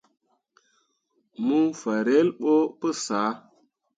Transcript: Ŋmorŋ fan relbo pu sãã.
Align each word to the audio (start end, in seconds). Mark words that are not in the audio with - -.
Ŋmorŋ 1.43 1.67
fan 1.79 1.99
relbo 2.07 2.53
pu 2.79 2.87
sãã. 3.03 3.29